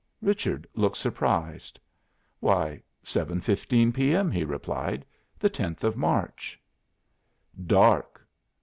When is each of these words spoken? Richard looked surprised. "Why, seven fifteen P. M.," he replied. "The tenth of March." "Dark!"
Richard 0.23 0.65
looked 0.73 0.97
surprised. 0.97 1.77
"Why, 2.39 2.81
seven 3.03 3.39
fifteen 3.39 3.93
P. 3.93 4.15
M.," 4.15 4.31
he 4.31 4.43
replied. 4.43 5.05
"The 5.37 5.47
tenth 5.47 5.83
of 5.83 5.95
March." 5.95 6.59
"Dark!" 7.67 8.25